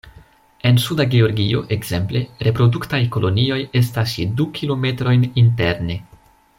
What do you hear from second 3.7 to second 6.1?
estas je du kilometrojn interne.